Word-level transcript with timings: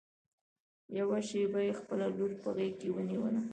يوه 0.97 1.17
شېبه 1.27 1.59
يې 1.67 1.73
خپله 1.79 2.05
لور 2.17 2.31
په 2.43 2.49
غېږ 2.55 2.73
کې 2.79 2.89
ونيوله. 2.95 3.41